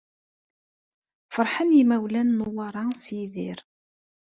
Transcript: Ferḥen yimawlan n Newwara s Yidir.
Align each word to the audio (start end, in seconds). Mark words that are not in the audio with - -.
Ferḥen 1.33 1.75
yimawlan 1.77 2.27
n 2.31 2.35
Newwara 2.37 2.83
s 3.03 3.05
Yidir. 3.15 3.59